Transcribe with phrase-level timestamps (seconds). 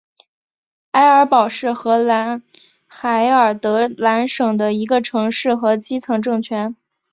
[0.93, 2.41] 埃尔堡是荷兰
[2.87, 6.75] 海尔德兰省的一个城市和基层政权。